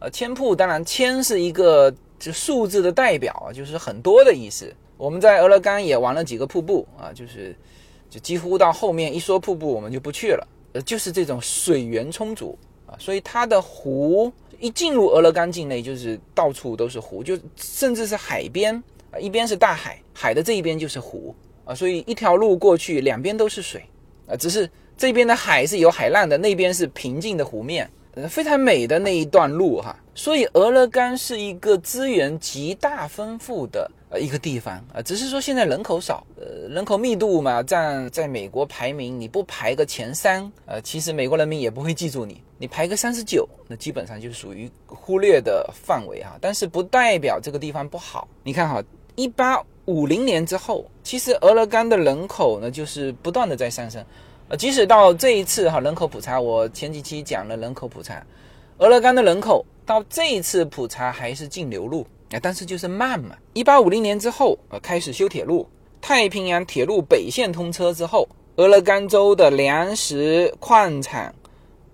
[0.00, 1.90] 呃，千瀑当然千是一个
[2.24, 4.74] 就数字的代表啊，就是很多的意思。
[4.96, 7.54] 我们在俄勒冈也玩了几个瀑布啊，就是
[8.08, 10.48] 就几乎到后面一说瀑布我们就不去了。
[10.72, 18.74] 呃，就是这种水源充足啊，所以它的湖一进入俄勒冈境内就是到处都是湖，就甚至是海边
[19.10, 21.34] 啊，一边是大海，海的这一边就是湖
[21.66, 23.84] 啊，所以一条路过去两边都是水
[24.26, 27.90] 啊，只是这边的海是有海浪的，那边是平静的湖面。
[28.28, 48.28] 非常美的那一段路哈，所以俄勒冈是一个资源极大丰富的呃一个地方啊，只是说现在人口少，呃，人口密度嘛，占在美国排名你不排个前三，呃，其实美国人民也不会记住你，你排个三十九，那基本上就属于忽略的范围哈，但是不代表这个地方不好。
[48.44, 48.80] 你看哈，
[49.16, 54.04] 一八五零年之后，其实俄勒冈的人口呢就是不断的在上升。
[54.48, 58.24] 呃，即使到这一次哈人口普查，我前几期讲了人口普查，
[58.78, 63.36] 俄勒冈的人口到这次普查还是净流入啊，但是就是慢嘛。
[63.52, 65.68] 一八五零年之后，呃，开始修铁路，
[66.00, 68.26] 太平洋铁路北线通车之后，
[68.56, 71.34] 俄勒冈州的粮食矿产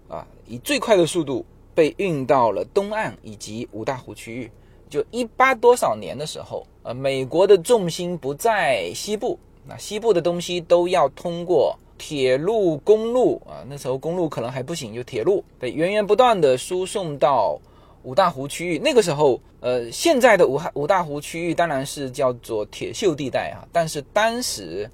[0.09, 4.51] 啊，以最快的速度被运到了东岸以及五大湖区域。
[4.89, 17.57] 就一八多少年的时候，呃，美国的重心不在西部，那西部的东西都要通过铁路、公路啊，那时候公路可能还不行，就铁路，被源源不断的输送到
[18.03, 18.79] 五大湖区域。
[18.79, 24.91] 那个时候，呃，现在的武汉五大湖区域当然是叫做铁锈地带啊，但是当时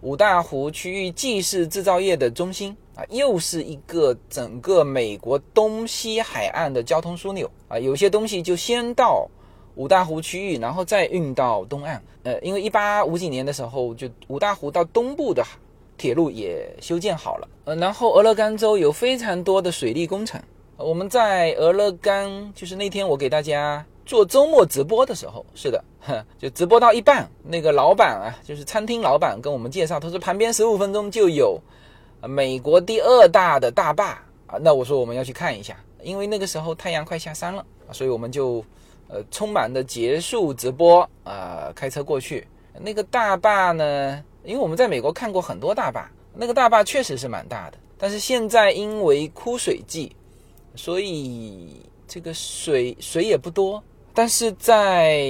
[0.00, 9.28] 五大湖区域既是制造业的中心啊，又是一个整个美国东西海岸的交通枢纽啊，有些东西就先到。
[9.78, 12.02] 五大湖区域，然后再运到东岸。
[12.22, 15.44] 呃，因为一八五几年的时候，就五大湖到东部的
[15.98, 17.48] 铁路也修建好了。
[17.66, 20.40] 呃，然后俄勒冈州有非常多的水利工程。
[20.76, 25.82] 我们在俄勒冈，就是那天我给大家做周末直播的时候，是的，
[26.38, 31.60] 就直播到一半，那个老板啊，就是餐厅老板跟我们介绍，他说旁边十五分钟就有
[32.22, 34.58] 美国第二大的大坝啊。
[34.60, 38.64] 那我说我们要去看一下，因为那个时候太阳快下山了，所以我们就。
[39.08, 42.44] 呃，匆忙的结束直播啊，开车过去。
[42.80, 44.20] 那个大坝呢？
[44.42, 47.78] 因为我们在美国看过很多大坝，那个大坝确实是蛮大的。
[47.96, 50.10] 但是现在因为枯水季，
[50.76, 53.82] 所以这个水水也不多。
[54.14, 55.28] 但是在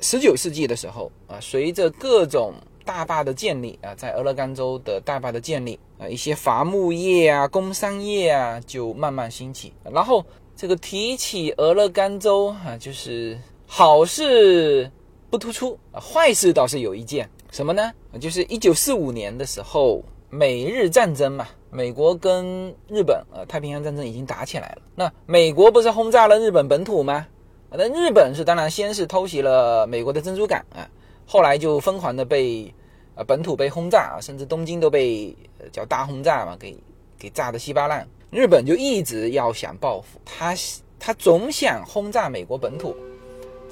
[0.00, 10.24] 十九世纪的时候啊，随着各种大坝的建立啊，在俄勒冈州的大坝的建立啊，一些伐木业啊、工商业啊就慢慢兴起，然后。
[10.56, 13.36] 这个提起俄勒冈州啊，就是
[13.66, 14.88] 好事
[15.28, 17.92] 不突出啊，坏事倒是有一件，什么呢？
[18.20, 20.00] 就是一九四五年的时候，
[20.34, 24.82] 美日战争嘛，美国跟日本啊，太平洋战争已经打起来了。
[24.96, 27.24] 那美国不是轰炸了日本本土吗？
[27.70, 30.90] 那日本是当然先是偷袭了美国的珍珠港啊，
[31.24, 32.74] 后来就疯狂的被
[33.14, 35.36] 啊本土被轰炸啊，甚至东京都被
[35.70, 36.76] 叫大轰炸嘛，给
[37.16, 38.04] 给炸得稀巴烂。
[38.32, 40.52] 日本就一直要想报复，他
[40.98, 42.92] 他总想轰炸美国本土，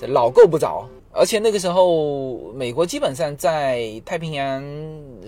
[0.01, 0.89] 这老够不着。
[1.13, 4.65] 而且那个时候，美国基本上在太平洋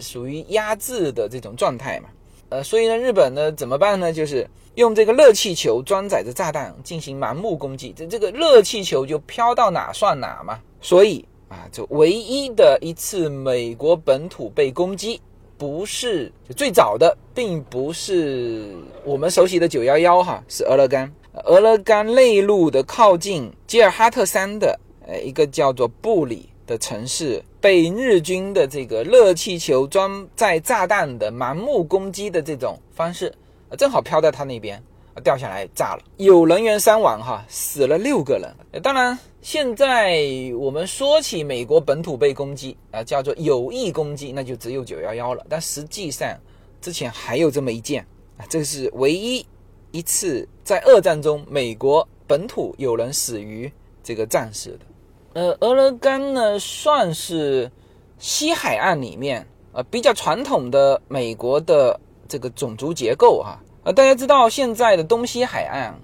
[0.00, 2.08] 属于压制的这种状态嘛，
[2.48, 4.12] 呃，所以呢，日本呢怎么办呢？
[4.12, 10.58] 就是用这个热气球装载着炸弹进行盲目攻击，这这个热气球就飘到哪算哪嘛。
[10.80, 15.20] 所以啊，就唯一的一次美国本土被攻击。
[15.56, 18.74] 不是最早的，并不是
[19.04, 21.10] 我们熟悉的九幺幺哈，是俄勒冈。
[21.44, 33.34] 俄勒冈内陆的靠近吉尔哈特山的呃一个叫做布里的城市，被日军的这个热气球装载炸弹的盲目攻击的这种方式，
[33.78, 34.82] 正好飘在他那边。
[35.22, 38.82] 掉下来炸了，有人员伤亡哈，死了六个人。
[38.82, 40.18] 当然，现在
[40.58, 45.46] 我们说起美国本土被攻击啊，叫做有意攻击，那就只有九幺幺了。
[45.48, 46.36] 但实际上，
[46.80, 48.04] 之前还有这么一件
[48.38, 49.46] 啊，这是唯一
[49.92, 53.70] 一次在二战中美国本土有人死于
[54.02, 54.80] 这个战事的。
[55.34, 57.70] 呃，俄勒冈呢，算是
[58.18, 63.58] 西海岸里面呃比较传统的美国的这个种族结构哈。
[63.82, 65.98] 呃，大家知道现在的东西海岸，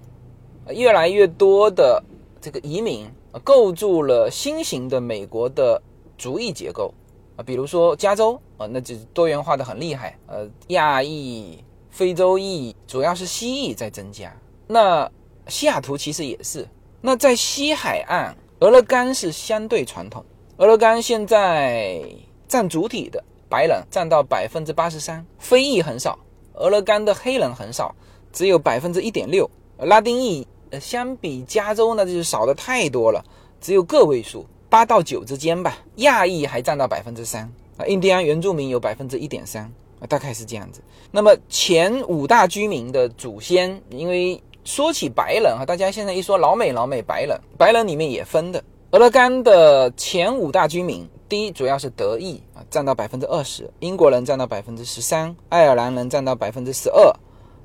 [0.74, 2.02] 越来越多的
[2.40, 3.08] 这个移民
[3.44, 5.80] 构筑了新型的美国的
[6.18, 6.92] 族裔结构
[7.36, 10.18] 啊，比如说加州啊，那就多元化的很厉害。
[10.26, 14.36] 呃，亚裔、非洲裔，主要是西裔在增加。
[14.66, 15.08] 那
[15.46, 16.66] 西雅图其实也是。
[17.00, 20.22] 那在西海岸，俄勒冈是相对传统。
[20.58, 21.98] 俄勒冈现在
[22.46, 26.18] 占主体的白人占到百分之八十三，非裔很少。
[26.52, 27.94] 俄勒冈的黑人很少，
[28.34, 29.50] 只有百分之一点六。
[29.78, 33.24] 拉丁裔，呃，相比加州呢，就是少的太多了，
[33.62, 35.78] 只有个位数，八到九之间吧。
[35.96, 39.64] 亚裔还占到百分之三啊，印第安原住民有百分之一点三
[40.00, 40.82] 啊，大概是这样子。
[41.10, 48.62] 那么前五大居民的祖先，因为说起白人啊，大家现在一说老美，老美白人，白人里面也分的。
[48.92, 51.08] 俄勒冈的前五大居民。
[51.28, 57.12] 第一，主要是德裔啊，占到百分之二十；英国人占到百分之十三；爱尔兰人占到百分之十二；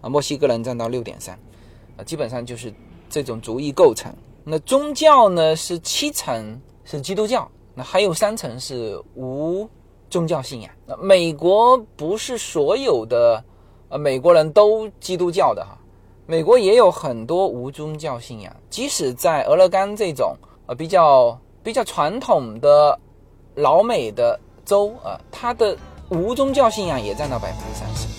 [0.02, 1.36] 啊，墨西哥人占到六点三，
[1.98, 2.72] 啊，基本上就是
[3.10, 4.14] 这种族裔构成。
[4.44, 9.68] 那宗教呢，是七成是基督教，那还有三成是无
[10.12, 10.72] 宗教信仰。
[10.86, 13.44] 那美国不是所有的
[13.90, 15.76] 呃美国人都基督教的哈，
[16.28, 18.56] 美国也有很多无宗教信仰。
[18.70, 20.36] 即使在俄勒冈这种
[20.68, 23.00] 呃比较比较传统的。
[23.58, 25.78] 老美的州啊，它的
[26.10, 28.15] 无宗教信仰也占到百分之三十。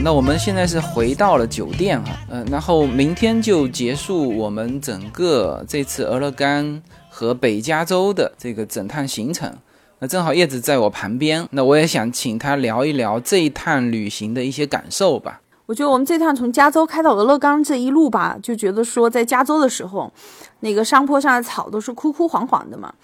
[0.00, 6.80] 那我们现在是回到了酒店哈，嗯，然后明天就结束我们整个这次俄勒冈
[7.10, 9.52] 和北加州的这个整趟行程。
[9.98, 15.40] 那正好叶子在我旁边，那我也想请他聊一聊这一趟旅行的一些感受吧。
[15.66, 20.10] 我觉得我们这趟从加州开到俄勒冈这一路吧，就觉得说在加州的时候，
[20.60, 22.94] 那个山坡上的草都是枯枯黄黄的嘛。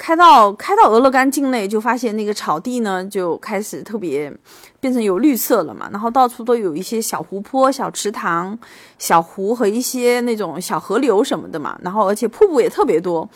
[0.00, 4.32] 开到开到俄勒冈境内，就发现那个草地呢就开始特别
[4.80, 8.58] 变成有绿色了嘛，然后到处都有一些小湖泊、小池塘、
[8.98, 13.28] 小湖和一些那种小河流什么的嘛，然后而且瀑布也特别多。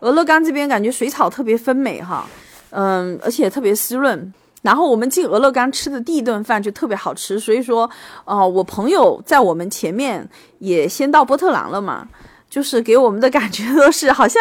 [0.00, 2.26] 俄勒冈这边感觉水草特别丰美哈，
[2.70, 4.32] 嗯，而且特别湿润。
[4.62, 7.88] 然后我们进俄勒冈吃的第一顿饭就特别好吃，所以说，
[8.24, 10.26] 呃，我朋友在我们前面
[10.58, 12.08] 也先到波特兰了嘛，
[12.48, 14.40] 就是给我们的感觉都是好像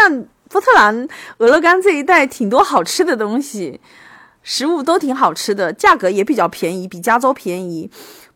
[0.50, 3.80] 波特兰、俄勒冈这一带挺多好吃的东西，
[4.44, 7.90] 食物都挺好吃的，价格也比较便宜，比加州便宜。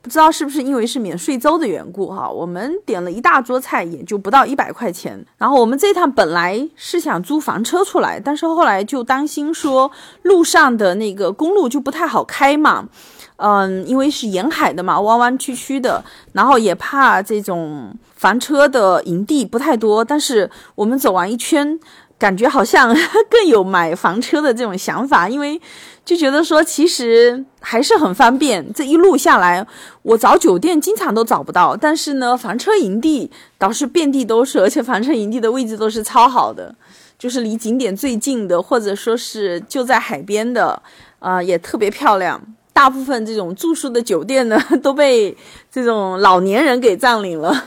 [0.03, 5.23] 不知道是不是因为是免税州的缘故哈，我们点了一大桌菜，也就不到一百块钱。
[5.37, 9.91] 然后我们这趟本来是想租房车出来，但是后来就担心说
[10.23, 12.89] 路上的那个公路就不太好开嘛，
[13.35, 16.03] 嗯，因为是沿海的嘛，弯弯曲曲的，
[16.33, 20.03] 然后也怕这种房车的营地不太多。
[20.03, 21.79] 但是我们走完一圈。
[22.21, 22.95] 感觉好像
[23.27, 25.59] 更有买房车的这种想法，因为
[26.05, 28.71] 就觉得说其实还是很方便。
[28.71, 29.65] 这一路下来，
[30.03, 36.75] 我找酒店经常都找不到，但是呢，房车营地倒是遍地都是，而且房车营地的位置都是超好的，
[37.17, 40.79] 就是离景点最近的，或者说是就在海边的，
[41.17, 42.39] 啊，也特别漂亮。
[42.71, 45.35] 大部分这种住宿的酒店呢，都被
[45.71, 47.65] 这种老年人给占领了。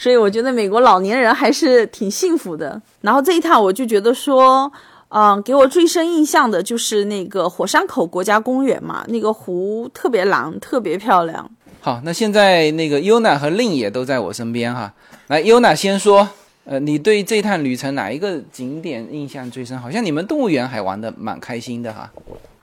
[0.00, 2.80] 所以我觉得美国老年人还是挺幸福的。
[3.02, 4.72] 然后这一趟我就觉得说，
[5.08, 11.50] 嗯，给我最深印象的就是那个火山口国家公园嘛，那个湖特别蓝，特别漂亮。
[11.82, 14.94] 好，那现在那个优娜和令也都在我身边哈。
[15.26, 16.26] 来，优娜先说，
[16.64, 19.78] 呃，你对这趟旅程哪一个景点印象最深？
[19.78, 22.10] 好像你们动物园还玩的蛮开心的哈。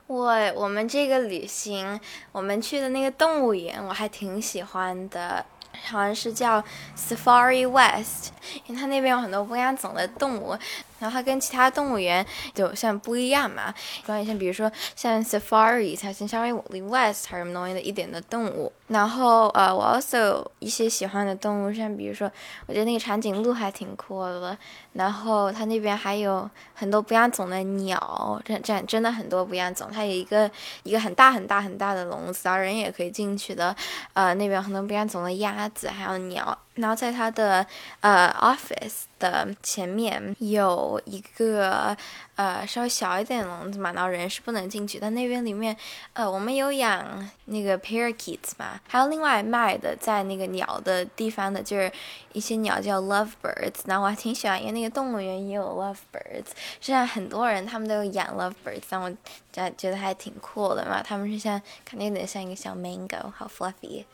[0.08, 2.00] 我我们这个旅行，
[2.32, 5.46] 我们去的那个动物园，我还挺喜欢的。
[5.88, 6.62] 好像是叫
[6.96, 8.32] Safari West，
[8.66, 10.56] 因为它那边有很多不一样种的动物。
[10.98, 12.24] 然后它跟其他动物园
[12.54, 13.72] 就像不一样嘛，
[14.04, 18.72] 关于像比如说像 Safari，它是稍微 West 还是什么东西的一点的动物。
[18.88, 22.30] 然后呃，我 also 一些喜欢的动物，像比如说，
[22.66, 24.56] 我觉得那个长颈鹿还挺酷的。
[24.94, 29.88] 然后它那边还有很多不一样种的鸟，这这真的很多不一样种。
[29.92, 30.50] 它有一个
[30.82, 33.76] 一个很大很大很大的笼子，然后人也可以进去的。
[34.14, 36.58] 呃，那边很多不一样种的鸭子，还有鸟。
[36.78, 37.66] 然后在它的
[38.00, 41.96] 呃 office 的前面有一个
[42.36, 44.98] 呃稍微小一点的笼子嘛，然后人是不能进去。
[45.00, 45.76] 但那边里面
[46.12, 51.90] 呃我们有养那个 parakeets 嘛，还有另外卖的在那个鸟的地方的，就是
[52.32, 53.80] 一些鸟叫 lovebirds。
[53.86, 56.46] 然后我还挺喜欢，因为那个动物园也有 lovebirds。
[56.80, 59.10] 现在很多人他们都养 lovebirds，但我
[59.52, 61.02] 觉觉得还挺酷的嘛。
[61.02, 64.04] 他们是像感觉有点像一个小 mango，好 fluffy。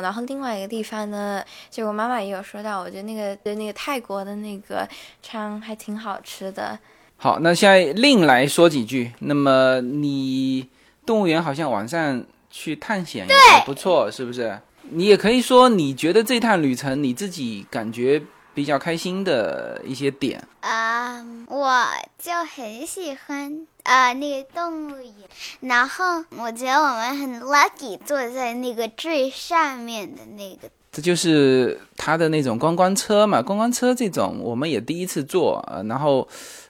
[0.00, 4.88] 然后另外一个地方呢，就我妈妈也有说到，我觉得那个对那个泰国的那个
[5.22, 6.78] 餐还挺好吃的。
[7.16, 9.12] 好，那现在另来说几句。
[9.18, 10.68] 那么你
[11.04, 14.58] 动物园好像晚上去探险也还不错，是不是？
[14.90, 18.20] 你也可以说你觉得这趟旅程你自己感觉
[18.54, 20.42] 比较开心的一些点。
[20.60, 21.84] 啊，我
[22.18, 23.66] 就很喜欢。
[23.82, 25.12] 啊，那个动物园，
[25.60, 30.68] 然后我觉得我们很 lucky 坐在那个最上面的那个。
[30.92, 36.26] 这就是他的那种观光车嘛，观光车这种我们也第一次坐，呃，然后，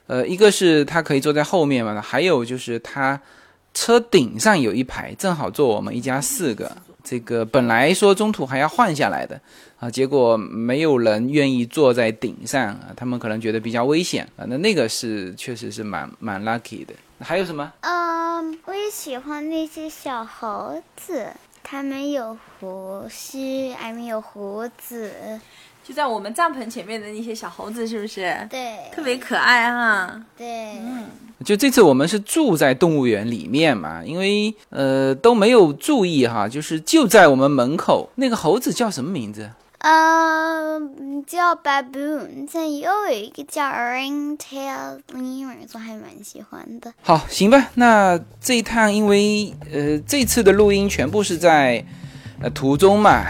[0.07, 3.19] 呃，一个是他可以坐在后面嘛，还有就是他
[3.73, 6.71] 车顶上有一排，正好坐我们一家四个。
[7.03, 9.39] 这个本来说中途还要换下来的
[9.79, 14.45] 啊，结果没有人愿意坐在顶上啊，他们可能觉得比较危险啊。
[14.47, 16.93] 那那个是确实是蛮蛮 lucky 的。
[17.19, 17.71] 还有什么？
[17.81, 21.27] 嗯，我也喜欢那些小猴子，
[21.63, 25.39] 他们有胡须，还没有胡子。
[25.83, 28.35] 就在我们帐篷前面的那些小猴子，是不是？
[28.49, 30.21] 对，特别可爱哈。
[30.37, 31.05] 对，嗯。
[31.43, 39.49] 就这次我们是住在动物园里面嘛，因为呃都没有注意哈，就是就在我们门口那个猴子叫什么名字？
[39.79, 40.79] 呃，
[41.25, 46.93] 叫 baboon，这又有一个叫 ringtail lemur，我还蛮喜欢的。
[47.01, 51.83] 好，行吧，那这一趟因为呃这次的录音全部是在
[52.39, 53.25] 呃途中嘛。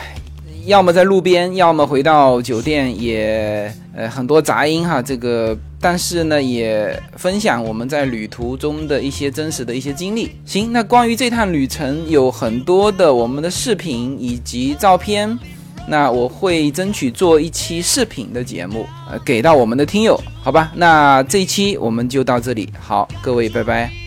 [0.65, 5.01] 要么在路边，要么回到酒店，也呃很多杂音哈。
[5.01, 10.31] 这个，但是呢，也分享我们在旅途中的一些真实的一些经历。
[10.45, 15.37] 行，那关于这趟旅程有很多的我们的视频以及照片，
[15.87, 20.71] 那我会争取做一期视频的节目，呃，给到我们的听友，好吧？
[20.75, 24.00] 那这一期我们就到这里，好，各位，拜拜。